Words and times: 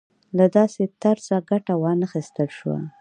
له 0.37 0.45
داسې 0.57 0.83
طرزه 1.01 1.35
ګټه 1.49 1.73
وانخیستل 1.83 2.49
شوه. 2.57 2.77